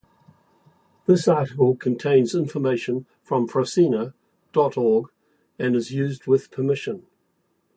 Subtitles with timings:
[1.05, 4.15] This article contains information from Frosina
[4.51, 5.11] dot org
[5.59, 7.05] and it is used with permission.